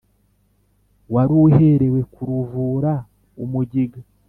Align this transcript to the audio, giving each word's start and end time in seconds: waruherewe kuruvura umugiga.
waruherewe 1.13 1.99
kuruvura 2.13 2.93
umugiga. 3.43 3.99